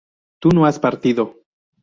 tú 0.39 0.49
no 0.49 0.65
has 0.65 0.79
partido 0.79 1.39